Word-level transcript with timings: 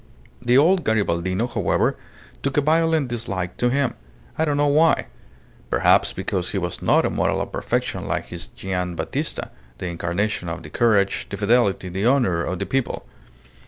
The 0.41 0.57
old 0.57 0.83
Garibaldino, 0.83 1.45
however, 1.45 1.95
took 2.41 2.57
a 2.57 2.61
violent 2.61 3.07
dislike 3.07 3.55
to 3.57 3.69
him. 3.69 3.93
I 4.35 4.45
don't 4.45 4.57
know 4.57 4.65
why. 4.65 5.05
Perhaps 5.69 6.13
because 6.13 6.53
he 6.53 6.57
was 6.57 6.81
not 6.81 7.05
a 7.05 7.11
model 7.11 7.39
of 7.39 7.51
perfection 7.51 8.07
like 8.07 8.29
his 8.29 8.47
Gian' 8.47 8.95
Battista, 8.95 9.51
the 9.77 9.85
incarnation 9.85 10.49
of 10.49 10.63
the 10.63 10.71
courage, 10.71 11.27
the 11.29 11.37
fidelity, 11.37 11.87
the 11.87 12.07
honour 12.07 12.41
of 12.43 12.57
'the 12.57 12.65
people. 12.65 13.05